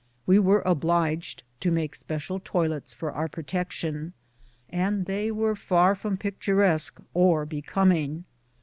[0.25, 4.13] We were obh'ged to make special toilets for our protection,
[4.67, 8.23] and they were far from picturesque or becoming.